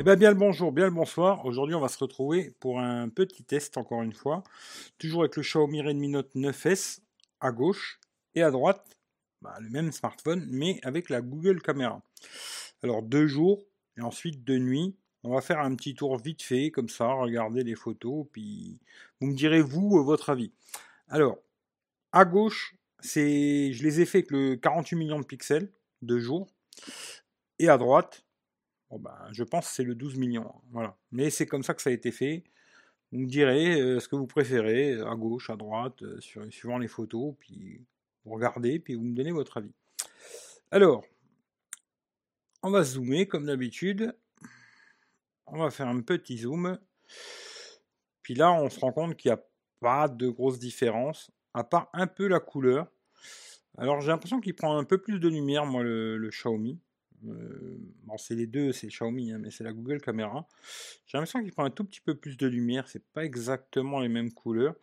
[0.00, 1.44] Eh bien, bien le bonjour, bien le bonsoir.
[1.44, 4.42] Aujourd'hui, on va se retrouver pour un petit test, encore une fois.
[4.96, 7.00] Toujours avec le Xiaomi Redmi Note 9S
[7.38, 8.00] à gauche
[8.34, 8.96] et à droite,
[9.42, 12.00] bah, le même smartphone, mais avec la Google Caméra.
[12.82, 13.62] Alors, deux jours
[13.98, 14.96] et ensuite deux nuits.
[15.22, 18.78] On va faire un petit tour vite fait, comme ça, regarder les photos, puis
[19.20, 20.50] vous me direz, vous, votre avis.
[21.08, 21.36] Alors,
[22.12, 25.70] à gauche, c'est, je les ai fait avec le 48 millions de pixels,
[26.00, 26.48] deux jours.
[27.58, 28.24] Et à droite,
[28.98, 30.46] Ben, je pense que c'est le 12 millions.
[30.48, 30.96] Hein, voilà.
[31.12, 32.42] Mais c'est comme ça que ça a été fait.
[33.12, 36.88] Vous me direz euh, ce que vous préférez, à gauche, à droite, euh, suivant les
[36.88, 37.84] photos, puis
[38.24, 39.72] vous regardez, puis vous me donnez votre avis.
[40.70, 41.04] Alors,
[42.62, 44.14] on va zoomer comme d'habitude.
[45.46, 46.78] On va faire un petit zoom.
[48.22, 49.44] Puis là, on se rend compte qu'il n'y a
[49.80, 52.86] pas de grosse différence, à part un peu la couleur.
[53.78, 56.78] Alors j'ai l'impression qu'il prend un peu plus de lumière, moi, le Xiaomi.
[57.28, 57.78] Euh,
[58.16, 60.46] c'est les deux, c'est Xiaomi, hein, mais c'est la Google Caméra.
[61.06, 62.88] J'ai l'impression qu'il prend un tout petit peu plus de lumière.
[62.88, 64.74] C'est pas exactement les mêmes couleurs,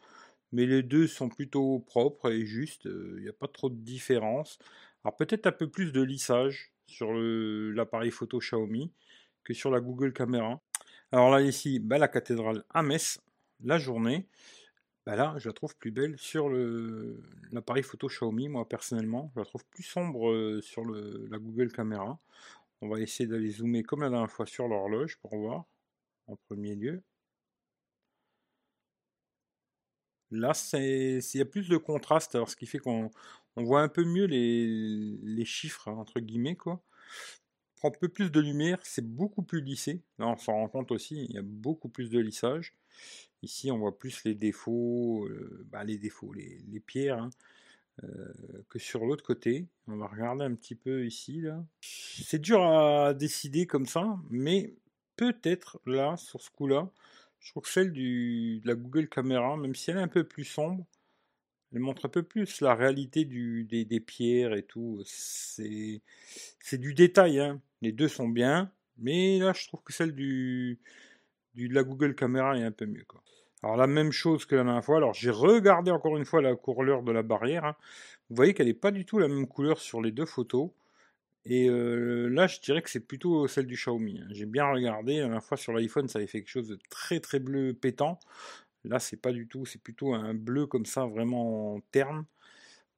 [0.52, 2.86] mais les deux sont plutôt propres et justes.
[2.86, 4.60] Il n'y a pas trop de différence.
[5.04, 8.92] Alors peut-être un peu plus de lissage sur l'appareil photo Xiaomi
[9.44, 10.62] que sur la Google Caméra.
[11.12, 13.20] Alors là ici, bah, la cathédrale à Metz,
[13.64, 14.26] la journée.
[15.08, 16.50] Bah là, je la trouve plus belle sur
[17.54, 19.32] l'appareil photo Xiaomi, moi personnellement.
[19.36, 22.20] Je la trouve plus sombre euh, sur le, la Google Caméra.
[22.82, 25.64] On va essayer d'aller zoomer comme la dernière fois sur l'horloge pour voir
[26.28, 27.04] en premier lieu.
[30.30, 33.10] Là, il y a plus de contraste, alors ce qui fait qu'on
[33.56, 36.84] voit un peu mieux les, chiffres, hein, entre guillemets, quoi.
[37.78, 40.02] Prend un peu plus de lumière, c'est beaucoup plus lissé.
[40.20, 42.74] Là, on s'en rend compte aussi, il y a beaucoup plus de lissage.
[43.44, 47.30] Ici, on voit plus les défauts, euh, bah, les défauts, les, pierres, hein,
[48.04, 48.34] euh,
[48.70, 49.68] que sur l'autre côté.
[49.88, 51.42] On va regarder un petit peu ici.
[51.42, 51.64] là.
[51.82, 54.74] C'est dur à décider comme ça, mais
[55.16, 56.92] peut-être là, sur ce coup-là,
[57.40, 60.24] je trouve que celle du, de la Google Caméra, même si elle est un peu
[60.24, 60.86] plus sombre,
[61.74, 65.02] elle montre un peu plus la réalité du, des, pierres et tout.
[65.06, 66.02] C'est
[66.74, 67.40] du détail.
[67.40, 67.62] Hein.
[67.82, 70.80] Les deux sont bien, mais là, je trouve que celle du,
[71.56, 73.06] de la Google Caméra est un peu mieux.
[73.64, 74.98] Alors la même chose que la dernière fois.
[74.98, 77.66] Alors j'ai regardé encore une fois la couleur de la barrière.
[77.66, 77.76] Hein.
[78.30, 80.70] Vous voyez qu'elle n'est pas du tout la même couleur sur les deux photos.
[81.46, 84.20] Et euh, là, je dirais que c'est plutôt celle du Xiaomi.
[84.20, 84.28] Hein.
[84.32, 85.16] J'ai bien regardé.
[85.16, 88.20] La dernière fois sur l'iPhone, ça avait fait quelque chose de très très bleu pétant.
[88.84, 89.66] Là, c'est pas du tout.
[89.66, 92.26] C'est plutôt un bleu comme ça, vraiment terne.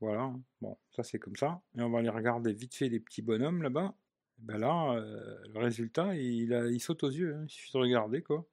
[0.02, 0.34] Voilà.
[0.62, 1.62] Bon, ça c'est comme ça.
[1.78, 3.94] Et on va aller regarder vite fait les petits bonhommes là-bas
[4.42, 7.36] ben là, euh, le résultat, il, saute aux yeux.
[7.36, 7.46] Hein.
[7.46, 8.46] Il suffit de regarder, quoi.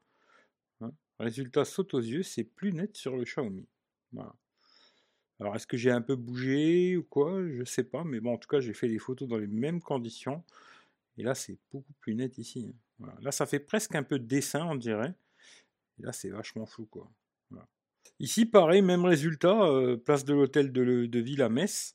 [0.81, 0.93] Hein.
[1.19, 3.67] Résultat saute aux yeux, c'est plus net sur le Xiaomi.
[5.39, 7.47] Alors, est-ce que j'ai un peu bougé ou quoi?
[7.47, 9.83] Je sais pas, mais bon, en tout cas, j'ai fait les photos dans les mêmes
[9.83, 10.43] conditions.
[11.19, 12.75] Et là, c'est beaucoup plus net ici.
[13.03, 13.15] Hein.
[13.21, 15.15] Là, ça fait presque un peu de dessin, on dirait.
[15.99, 16.89] Là, c'est vachement flou.
[18.19, 21.95] Ici, pareil, même résultat, euh, place de l'hôtel de, ville à Metz.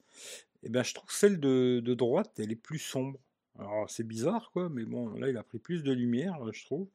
[0.63, 3.19] Et eh ben, je trouve celle de, de droite, elle est plus sombre.
[3.59, 6.89] Alors c'est bizarre quoi, mais bon, là il a pris plus de lumière, je trouve.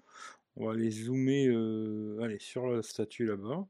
[0.56, 3.66] On va aller zoomer euh, allez, sur la statue là-bas.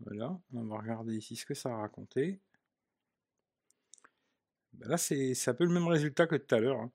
[0.00, 2.40] Voilà, on va regarder ici ce que ça a raconté.
[4.74, 6.80] Ben là c'est un peu le même résultat que tout à l'heure.
[6.80, 6.90] Hein.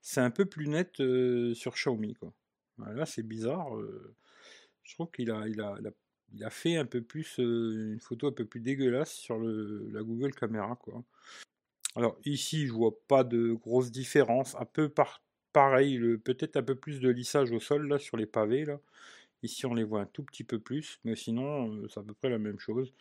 [0.00, 2.32] C'est un peu plus net euh, sur Xiaomi quoi.
[2.78, 3.76] là c'est bizarre.
[3.76, 4.14] Euh,
[4.84, 5.76] je trouve qu'il a, il a,
[6.32, 10.02] il a, fait un peu plus une photo un peu plus dégueulasse sur le, la
[10.02, 11.02] Google Caméra quoi.
[11.96, 14.54] Alors ici, je vois pas de grosse différence.
[14.56, 14.92] Un peu
[15.52, 18.66] pareil, peut-être un peu plus de lissage au sol là sur les pavés.
[19.44, 22.14] Ici, on les voit un tout petit peu plus, mais sinon, euh, c'est à peu
[22.14, 22.94] près la même chose.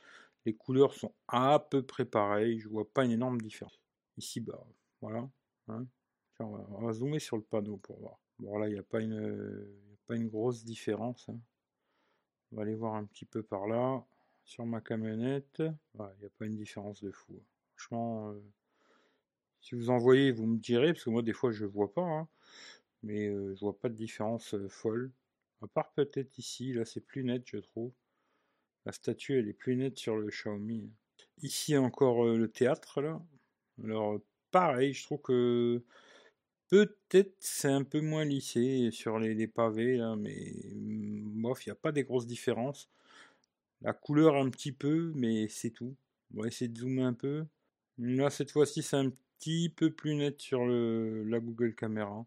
[0.46, 2.60] Les couleurs sont à peu près pareilles.
[2.60, 3.80] Je vois pas une énorme différence.
[4.18, 4.62] Ici, bah
[5.02, 5.30] voilà.
[5.70, 5.86] Hein.
[6.40, 8.20] on, va, zoomer sur le panneau pour voir.
[8.40, 9.66] Bon là, il n'y a pas une,
[10.06, 11.30] pas une grosse différence.
[11.30, 11.40] Hein.
[12.52, 14.04] On va aller voir un petit peu par là.
[14.44, 17.42] Sur ma camionnette, il n'y a pas une différence de fou.
[17.78, 18.44] Franchement, euh,
[19.64, 22.02] si vous en voyez, vous me direz, parce que moi, des fois, je vois pas.
[22.02, 22.28] Hein,
[23.02, 25.12] mais je vois pas de différence folle.
[25.62, 27.94] À part peut-être ici, là, c'est plus net, je trouve.
[28.86, 30.92] La statue, elle est plus nette sur le Xiaomi.
[31.42, 33.22] Ici, encore le théâtre, là.
[33.82, 34.20] Alors,
[34.52, 35.82] pareil, je trouve que
[36.68, 41.74] peut-être c'est un peu moins lissé sur les, pavés, là, mais mm, bof, il n'y
[41.74, 42.90] a pas des grosses différences.
[43.82, 45.96] La couleur un petit peu, mais c'est tout.
[46.36, 47.46] On va essayer de zoomer un peu.
[47.98, 49.12] Là, cette fois-ci, c'est un
[49.44, 52.26] petit peu plus net sur le, la Google Caméra.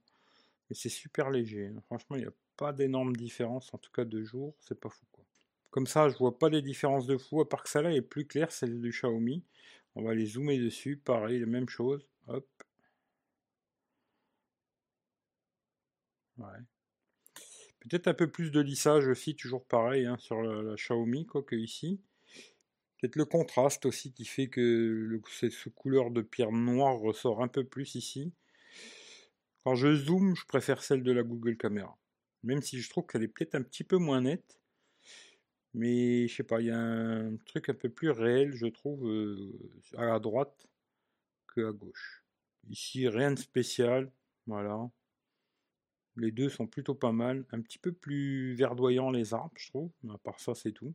[0.68, 1.68] Mais c'est super léger.
[1.68, 1.80] Hein.
[1.86, 5.04] Franchement, il n'y a pas d'énorme différence, en tout cas de jour, c'est pas fou.
[5.12, 5.24] Quoi.
[5.70, 8.26] Comme ça, je vois pas les différences de fou, à part que celle-là est plus
[8.26, 9.44] claire, celle du Xiaomi.
[9.94, 12.06] On va les zoomer dessus, pareil, la même chose.
[12.28, 12.46] Hop.
[16.38, 16.46] Ouais.
[17.80, 21.56] Peut-être un peu plus de lissage aussi, toujours pareil hein, sur la, Xiaomi quoi, que
[21.56, 22.00] ici.
[23.00, 27.48] Peut-être le contraste aussi qui fait que le, cette couleur de pierre noire ressort un
[27.48, 28.32] peu plus ici.
[29.64, 31.98] Quand je zoome, je préfère celle de la Google Caméra.
[32.42, 34.60] Même si je trouve qu'elle est peut-être un petit peu moins nette.
[35.74, 39.06] Mais je sais pas, il y a un truc un peu plus réel, je trouve,
[39.10, 39.52] euh,
[39.98, 40.66] à droite
[41.48, 42.24] que à gauche.
[42.70, 44.10] Ici, rien de spécial.
[44.46, 44.90] Voilà.
[46.16, 47.44] Les deux sont plutôt pas mal.
[47.52, 49.90] Un petit peu plus verdoyant les arbres, je trouve.
[50.08, 50.94] À part ça, c'est tout.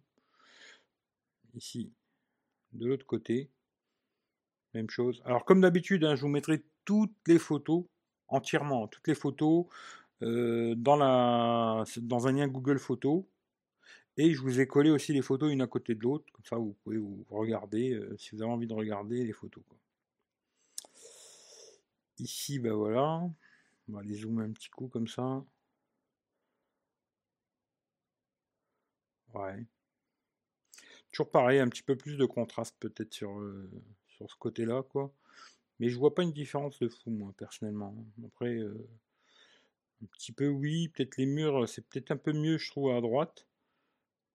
[1.55, 1.91] Ici,
[2.73, 3.49] de l'autre côté,
[4.73, 5.21] même chose.
[5.25, 7.85] Alors, comme d'habitude, hein, je vous mettrai toutes les photos
[8.27, 9.65] entièrement, toutes les photos
[10.23, 13.23] euh, dans, la, dans un lien Google Photos.
[14.17, 16.57] Et je vous ai collé aussi les photos une à côté de l'autre, comme ça
[16.57, 19.63] vous pouvez vous regarder euh, si vous avez envie de regarder les photos.
[22.19, 23.21] Ici, ben voilà,
[23.89, 25.43] on va les zoomer un petit coup comme ça.
[29.33, 29.65] Ouais.
[31.11, 33.69] Toujours pareil, un petit peu plus de contraste peut-être sur, euh,
[34.07, 35.13] sur ce côté-là, quoi.
[35.79, 37.95] Mais je vois pas une différence de fou, moi, personnellement.
[38.25, 38.87] Après, euh,
[40.03, 43.01] un petit peu, oui, peut-être les murs, c'est peut-être un peu mieux, je trouve, à
[43.01, 43.47] droite.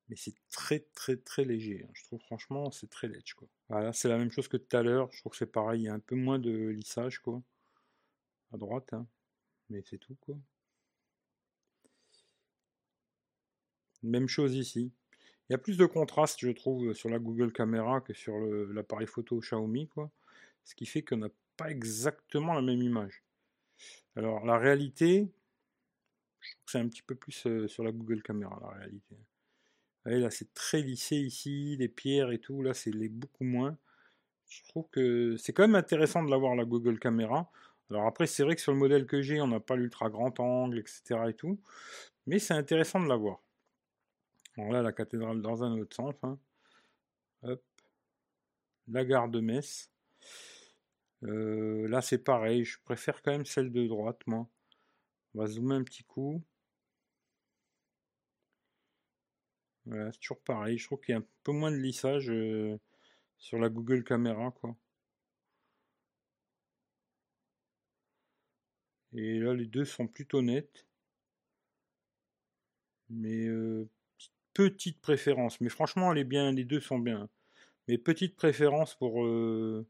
[0.09, 1.85] Mais c'est très, très, très léger.
[1.85, 1.91] Hein.
[1.95, 3.49] Je trouve, franchement, c'est très léger, quoi.
[3.69, 5.09] Voilà, c'est la même chose que tout à l'heure.
[5.13, 7.43] Je trouve que c'est pareil, il y a un peu moins de lissage, quoi.
[8.53, 9.07] À droite, hein.
[9.71, 10.37] Mais c'est tout, quoi.
[14.03, 14.93] Même chose ici.
[15.49, 19.07] Il y a plus de contraste, je trouve, sur la Google Caméra que sur l'appareil
[19.07, 20.11] photo Xiaomi, quoi.
[20.65, 23.23] Ce qui fait qu'on n'a pas exactement la même image.
[24.17, 25.31] Alors, la réalité,
[26.41, 29.15] je trouve que c'est un petit peu plus euh, sur la Google Caméra, la réalité.
[29.15, 32.63] Vous voyez, là, c'est très lissé ici, les pierres et tout.
[32.63, 33.77] Là, c'est beaucoup moins.
[34.49, 37.51] Je trouve que c'est quand même intéressant de l'avoir, la Google Caméra.
[37.91, 40.39] Alors après, c'est vrai que sur le modèle que j'ai, on n'a pas l'ultra grand
[40.41, 41.03] angle, etc.
[41.29, 41.61] et tout.
[42.27, 43.41] Mais c'est intéressant de l'avoir.
[44.57, 46.15] Là, la cathédrale dans un autre sens.
[46.23, 46.39] Hein.
[48.89, 49.91] La gare de Metz.
[51.25, 52.65] Euh, là, c'est pareil.
[52.65, 54.49] Je préfère quand même celle de droite, moi.
[55.35, 56.43] On va zoomer un petit coup.
[59.87, 60.79] Voilà, c'est toujours pareil.
[60.79, 62.79] Je trouve qu'il y a un peu moins de lissage euh,
[63.39, 64.77] sur la Google Caméra, quoi.
[69.15, 70.87] Et là, les deux sont plutôt nets.
[73.11, 73.89] Mais euh,
[74.57, 75.61] petite préférence.
[75.61, 77.29] Mais franchement, est bien, les deux sont bien.
[77.89, 79.23] Mais petite préférence pour.
[79.23, 79.87] Euh,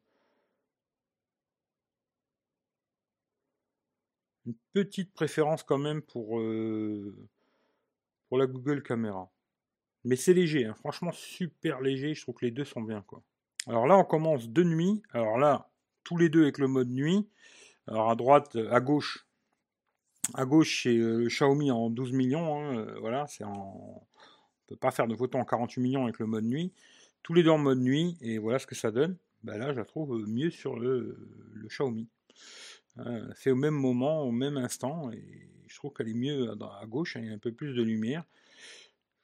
[4.46, 7.14] une petite préférence quand même pour, euh,
[8.28, 9.30] pour la Google Caméra.
[10.04, 10.74] Mais c'est léger, hein.
[10.74, 13.22] franchement super léger, je trouve que les deux sont bien quoi.
[13.66, 15.68] Alors là on commence de nuit, alors là
[16.04, 17.28] tous les deux avec le mode nuit,
[17.88, 19.26] alors à droite, à gauche,
[20.34, 24.06] à gauche c'est le Xiaomi en 12 millions, hein, euh, voilà, c'est en...
[24.66, 26.72] on peut pas faire de photos en 48 millions avec le mode nuit.
[27.22, 29.16] Tous les deux en mode nuit, et voilà ce que ça donne.
[29.42, 31.16] Bah là je la trouve mieux sur le,
[31.66, 32.08] Xiaomi.
[32.98, 36.86] Euh, fait au même moment, au même instant, et je trouve qu'elle est mieux à,
[36.86, 38.24] gauche, il y a un peu plus de lumière.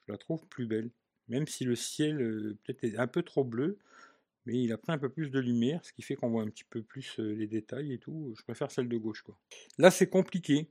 [0.07, 0.91] Je la trouve plus belle,
[1.29, 3.79] même si le ciel euh, peut-être est un peu trop bleu,
[4.47, 6.49] mais il a pris un peu plus de lumière, ce qui fait qu'on voit un
[6.49, 8.35] petit peu plus euh, les détails et tout.
[8.37, 9.25] Je préfère celle de gauche.
[9.79, 10.69] Là, c'est compliqué.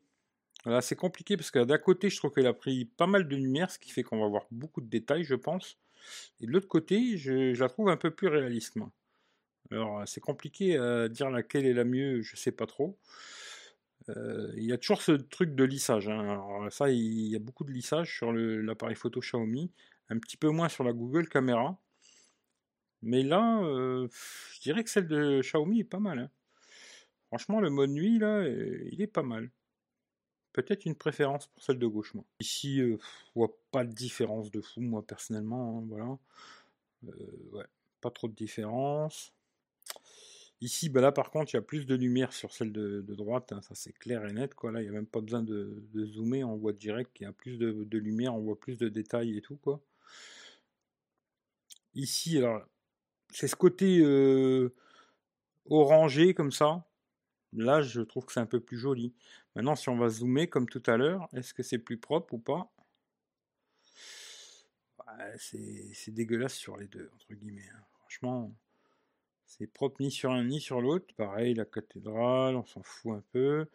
[0.81, 3.71] C'est compliqué parce que d'un côté, je trouve qu'elle a pris pas mal de lumière,
[3.71, 5.77] ce qui fait qu'on va voir beaucoup de détails, je pense.
[6.39, 8.77] Et de l'autre côté, je, la trouve un peu plus réaliste.
[9.71, 12.97] Alors, c'est compliqué à dire laquelle est la mieux, je sais pas trop.
[14.09, 16.07] Euh, il y a toujours ce truc de lissage.
[16.07, 16.19] Hein.
[16.19, 19.71] Alors, ça, il y a beaucoup de lissage sur l'appareil photo Xiaomi,
[20.09, 21.77] un petit peu moins sur la Google Caméra.
[23.01, 24.07] Mais là, euh,
[24.53, 26.19] je dirais que celle de Xiaomi est pas mal.
[26.19, 26.29] Hein.
[27.27, 29.49] Franchement, le mode nuit, là, euh, il est pas mal.
[30.53, 32.25] Peut-être une préférence pour celle de gauche, moi.
[32.39, 32.97] Ici, je
[33.35, 35.79] vois pas de différence de fou, moi, personnellement.
[35.79, 36.17] Hein, voilà.
[37.53, 37.65] ouais,
[38.01, 39.33] pas trop de différence.
[40.61, 43.51] Ici, bah là, par contre, il y a plus de lumière sur celle de, droite.
[43.51, 44.53] Hein, ça, c'est clair et net.
[44.53, 44.71] Quoi.
[44.71, 46.43] Là, il n'y a même pas besoin de, zoomer.
[46.43, 48.35] On voit direct qu'il y a plus de, lumière.
[48.35, 49.55] On voit plus de détails et tout.
[49.55, 49.81] Quoi.
[51.95, 52.63] Ici, alors,
[53.31, 54.71] c'est ce côté euh,
[55.67, 56.85] orangé comme ça.
[57.53, 59.13] Là, je trouve que c'est un peu plus joli.
[59.55, 62.39] Maintenant, si on va zoomer comme tout à l'heure, est-ce que c'est plus propre ou
[62.39, 62.71] pas?
[65.37, 67.69] C'est dégueulasse sur les deux, entre guillemets.
[67.73, 67.83] Hein.
[67.99, 68.51] Franchement,
[69.45, 71.13] c'est propre ni sur un ni sur l'autre.
[71.15, 73.67] Pareil, la cathédrale, on s'en fout un peu.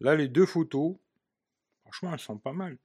[0.00, 0.96] Là, les deux photos,
[1.82, 2.76] franchement, elles sont pas mal.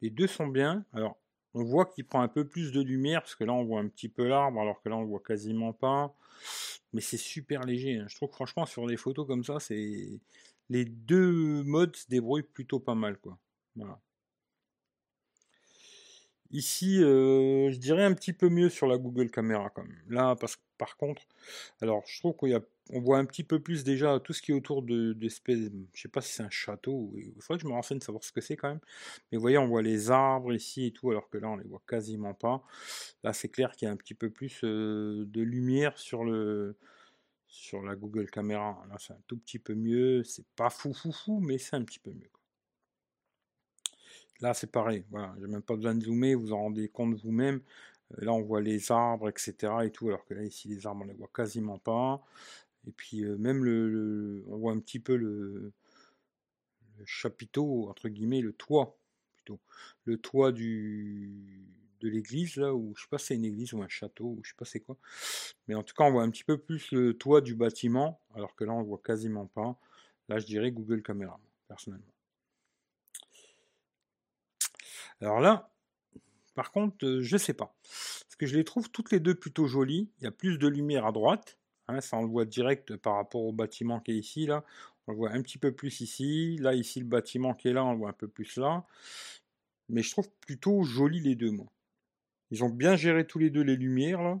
[0.00, 0.84] Les deux sont bien.
[0.92, 1.18] Alors,
[1.54, 3.88] on voit qu'il prend un peu plus de lumière, parce que là, on voit un
[3.88, 6.14] petit peu l'arbre, alors que là, on voit quasiment pas.
[6.92, 7.98] Mais c'est super léger.
[7.98, 8.06] Hein.
[8.08, 10.20] Je trouve que franchement, sur des photos comme ça, c'est
[10.70, 13.38] les deux modes se débrouillent plutôt pas mal, quoi.
[13.76, 14.00] Voilà.
[16.50, 20.02] Ici, euh, je dirais un petit peu mieux sur la Google Caméra quand même.
[20.08, 21.22] Là, parce que par contre,
[21.80, 22.46] alors je trouve qu'on
[22.90, 26.00] on voit un petit peu plus déjà tout ce qui est autour de d'espèces, je
[26.02, 28.40] sais pas si c'est un château, il faudrait que je me renseigne savoir ce que
[28.40, 28.80] c'est quand même.
[29.32, 31.64] Mais vous voyez, on voit les arbres ici et tout, alors que là on les
[31.64, 32.62] voit quasiment pas.
[33.22, 36.76] Là c'est clair qu'il y a un petit peu plus euh, de lumière sur le
[37.48, 38.84] sur la Google Caméra.
[38.90, 41.84] Là c'est un tout petit peu mieux, c'est pas fou fou fou, mais c'est un
[41.84, 42.30] petit peu mieux.
[44.40, 45.04] Là, c'est pareil.
[45.10, 47.60] Voilà, j'ai même pas besoin de zoomer, vous en rendez compte vous-même.
[48.18, 49.72] Euh, là, on voit les arbres, etc.
[49.84, 52.22] et tout, alors que là, ici, les arbres, on les voit quasiment pas.
[52.86, 55.72] Et puis, même le, on voit un petit peu le,
[57.06, 58.96] chapiteau, entre guillemets, le toit,
[59.34, 59.60] plutôt.
[60.04, 61.66] Le toit du,
[62.00, 64.40] de l'église, là, ou je sais pas si c'est une église ou un château, ou
[64.42, 64.96] je sais pas c'est quoi.
[65.66, 68.54] Mais en tout cas, on voit un petit peu plus le toit du bâtiment, alors
[68.54, 69.78] que là, on le voit quasiment pas.
[70.28, 71.38] Là, je dirais Google Caméra,
[71.68, 72.04] personnellement.
[75.20, 75.70] Alors là,
[76.54, 77.74] par contre, je sais pas.
[77.82, 80.10] Parce que je les trouve toutes les deux plutôt jolies.
[80.18, 81.58] Il y a plus de lumière à droite.
[81.88, 84.46] Hein, ça, on le voit direct par rapport au bâtiment qui est ici.
[84.46, 84.64] Là,
[85.06, 86.56] on le voit un petit peu plus ici.
[86.58, 88.86] Là, ici, le bâtiment qui est là, on le voit un peu plus là.
[89.88, 91.66] Mais je trouve plutôt jolis les deux, moi.
[92.50, 94.40] Ils ont bien géré tous les deux les lumières, là.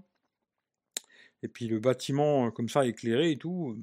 [1.42, 3.76] Et puis le bâtiment, euh, comme ça, éclairé et tout.
[3.76, 3.82] Euh,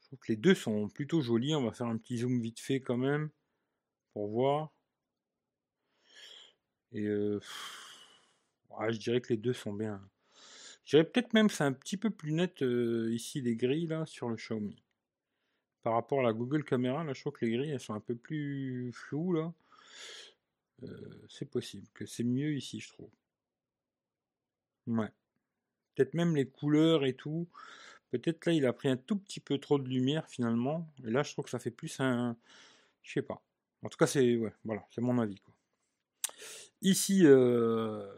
[0.00, 1.54] je trouve que les deux sont plutôt jolis.
[1.54, 3.30] On va faire un petit zoom vite fait quand même.
[4.12, 4.72] Pour voir.
[6.92, 7.04] Et
[8.88, 10.00] je dirais que les deux sont bien.
[10.90, 12.64] Je dirais peut-être même c'est un petit peu plus net
[13.12, 14.82] ici les grilles là sur le Xiaomi.
[15.84, 18.00] Par rapport à la Google Caméra, là je trouve que les grilles elles sont un
[18.00, 19.52] peu plus floues là.
[21.28, 23.08] c'est possible que c'est mieux ici je trouve.
[24.88, 25.12] Ouais.
[25.94, 27.46] Peut-être même les couleurs et tout.
[28.10, 30.92] Peut-être là il a pris un tout petit peu trop de lumière finalement.
[31.04, 32.36] Et là je trouve que ça fait plus un.
[33.04, 33.40] Je sais pas.
[33.84, 35.40] En tout cas c'est ouais, voilà, c'est mon avis.
[36.82, 38.12] Ici, euh,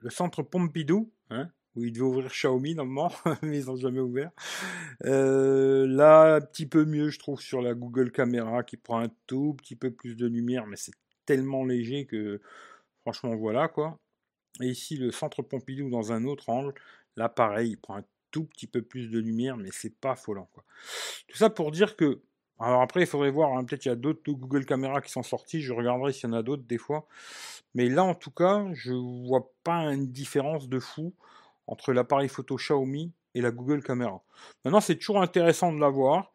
[0.00, 3.12] le centre Pompidou, hein, où ils devaient ouvrir Xiaomi normalement,
[3.42, 4.30] mais ils n'ont jamais ouvert.
[5.04, 9.10] Euh, là, un petit peu mieux, je trouve, sur la Google Caméra, qui prend un
[9.26, 10.94] tout petit peu plus de lumière, mais c'est
[11.26, 12.40] tellement léger que,
[13.02, 13.98] franchement, voilà, quoi.
[14.60, 16.74] Et ici, le centre Pompidou dans un autre angle,
[17.16, 20.48] là, pareil, il prend un tout petit peu plus de lumière, mais c'est pas affolant,
[20.52, 20.64] quoi.
[21.28, 22.20] Tout ça pour dire que
[22.60, 25.22] alors après, il faudrait voir, hein, peut-être il y a d'autres Google Caméra qui sont
[25.22, 27.06] sortis, je regarderai s'il y en a d'autres des fois.
[27.74, 31.14] Mais là, en tout cas, je vois pas une différence de fou
[31.70, 34.22] entre l'appareil photo Xiaomi et la Google Caméra.
[34.64, 36.32] Maintenant, c'est toujours intéressant de l'avoir.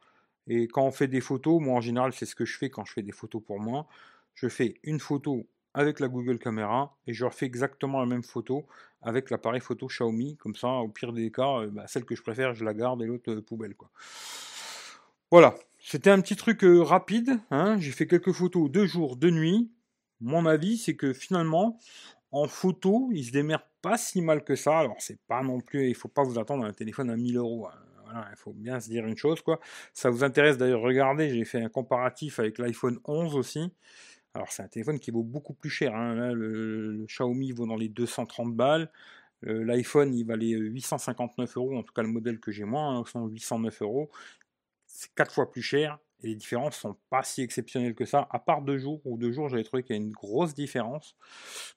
[0.47, 2.85] Et quand on fait des photos, moi en général, c'est ce que je fais quand
[2.85, 3.87] je fais des photos pour moi.
[4.33, 8.65] Je fais une photo avec la Google Caméra et je refais exactement la même photo
[9.01, 10.37] avec l'appareil photo Xiaomi.
[10.37, 13.01] Comme ça, au pire des cas, euh, bah, celle que je préfère, je la garde
[13.03, 13.75] et l'autre euh, poubelle.
[15.31, 17.39] Voilà, c'était un petit truc euh, rapide.
[17.51, 17.77] Hein.
[17.79, 19.69] J'ai fait quelques photos de jour, de nuit.
[20.21, 21.77] Mon avis, c'est que finalement,
[22.35, 24.79] en photo, il se démerde pas si mal que ça.
[24.79, 27.67] Alors, c'est pas non plus, il faut pas vous attendre un téléphone à 1000 euros.
[27.67, 27.79] Hein.
[28.03, 29.59] Voilà, il faut bien se dire une chose, quoi.
[29.93, 33.71] Ça vous intéresse d'ailleurs, regardez, j'ai fait un comparatif avec l'iPhone 11 aussi.
[34.33, 35.95] Alors, c'est un téléphone qui vaut beaucoup plus cher.
[35.95, 36.33] Hein.
[36.33, 38.91] le, Xiaomi vaut dans les 230 balles.
[39.41, 44.09] L'iPhone, il valait 859 euros, en tout cas le modèle que j'ai moi, 809 euros
[44.95, 48.27] c'est quatre fois plus cher et les différences sont pas si exceptionnelles que ça.
[48.31, 51.15] À part deux jours ou deux jours, j'avais trouvé qu'il y a une grosse différence.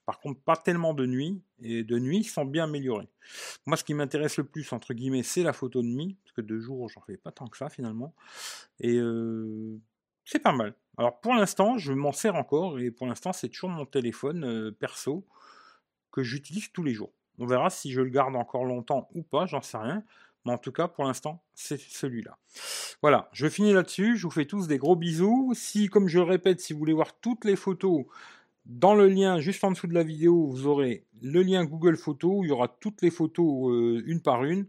[0.05, 3.09] Par contre, pas tellement de nuit et de nuit, ils sont bien améliorés.
[3.65, 6.41] Moi, ce qui m'intéresse le plus entre guillemets, c'est la photo de nuit parce que
[6.41, 8.15] deux jours, j'en fais pas tant que ça finalement.
[8.79, 9.79] Et euh,
[10.25, 10.75] c'est pas mal.
[10.97, 14.71] Alors pour l'instant, je m'en sers encore et pour l'instant, c'est toujours mon téléphone euh,
[14.71, 15.25] perso
[16.11, 17.13] que j'utilise tous les jours.
[17.39, 20.03] On verra si je le garde encore longtemps ou pas, j'en sais rien.
[20.49, 22.37] En tout cas, pour l'instant, c'est celui-là.
[23.01, 24.17] Voilà, je finis là-dessus.
[24.17, 25.53] Je vous fais tous des gros bisous.
[25.55, 28.05] Si, comme je le répète, si vous voulez voir toutes les photos,
[28.65, 32.41] dans le lien juste en dessous de la vidéo, vous aurez le lien Google Photos.
[32.43, 34.67] Il y aura toutes les photos euh, une par une.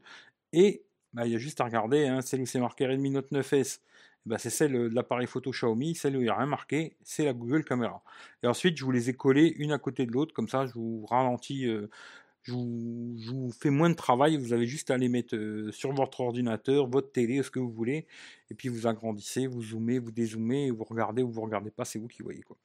[0.52, 3.30] Et bah, il y a juste à regarder, hein, celle où c'est marqué Redmi Note
[3.32, 3.80] 9S,
[4.26, 7.24] bah, c'est celle de l'appareil photo Xiaomi, celle où il n'y a rien marqué, c'est
[7.24, 8.02] la Google Caméra.
[8.42, 10.74] Et ensuite, je vous les ai collées une à côté de l'autre, comme ça, je
[10.74, 11.88] vous ralentis euh,
[12.42, 16.20] je vous, fais moins de travail, vous avez juste à les mettre euh, sur votre
[16.20, 18.06] ordinateur, votre télé, ce que vous voulez,
[18.50, 21.98] et puis vous agrandissez, vous zoomez, vous dézoomez, vous regardez ou vous regardez pas, c'est
[21.98, 22.56] vous qui voyez quoi.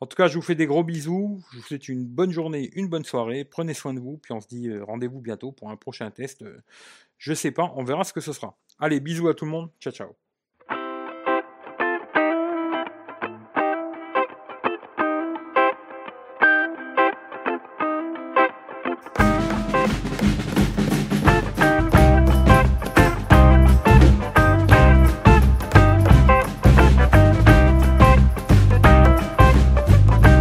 [0.00, 2.70] En tout cas, je vous fais des gros bisous, je vous souhaite une bonne journée,
[2.74, 5.70] une bonne soirée, prenez soin de vous, puis on se dit euh, rendez-vous bientôt pour
[5.70, 6.42] un prochain test.
[6.42, 6.58] Euh,
[7.18, 8.56] je sais pas, on verra ce que ce sera.
[8.78, 10.23] Allez, bisous à tout le monde, ciao ciao.